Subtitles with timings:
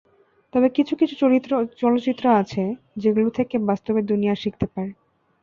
[0.53, 1.15] তবে কিছু কিছু
[1.81, 2.63] চলচ্চিত্র আছে,
[2.97, 4.91] যেগুলো থেকে বাস্তবের দুনিয়া শিখতে পারে।